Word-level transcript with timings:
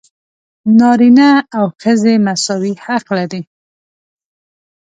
نارینه 0.79 1.29
او 1.57 1.65
ښځې 1.81 2.13
مساوي 2.25 2.73
حق 2.85 3.05
لري. 3.17 3.41